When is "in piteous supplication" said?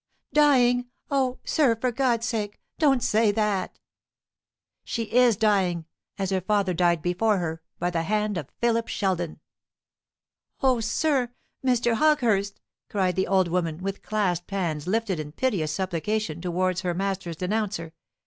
15.19-16.41